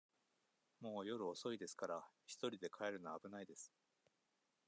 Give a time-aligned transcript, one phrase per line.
[0.79, 3.71] もう夜遅いですから、一人で帰るのは危ないです。